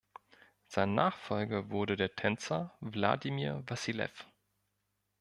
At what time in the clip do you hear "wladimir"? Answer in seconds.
2.79-3.61